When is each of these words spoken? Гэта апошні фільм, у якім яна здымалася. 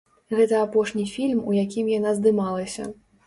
Гэта 0.37 0.61
апошні 0.67 1.05
фільм, 1.15 1.43
у 1.51 1.53
якім 1.57 1.93
яна 1.97 2.15
здымалася. 2.21 2.89